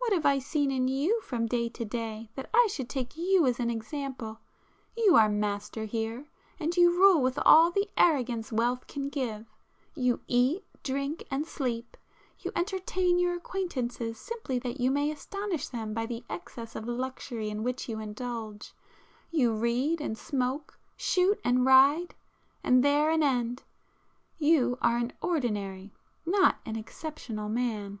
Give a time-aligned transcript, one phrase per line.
[0.00, 3.46] What have I seen in you from day to day that I should take you
[3.46, 4.40] as an [p 338] example?
[4.98, 6.26] You are master here,
[6.60, 13.18] and you rule with all the arrogance wealth can give,—you eat, drink and sleep,—you entertain
[13.18, 17.88] your acquaintances simply that you may astonish them by the excess of luxury in which
[17.88, 22.14] you indulge,—you read and smoke, shoot and ride,
[22.62, 25.94] and there an end,—you are an ordinary,
[26.26, 28.00] not an exceptional man.